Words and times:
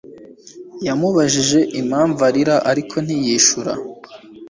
Yamubajije 0.85 1.59
impamvu 1.79 2.19
arira 2.29 2.55
ariko 2.71 2.95
ntiyishura 3.05 3.73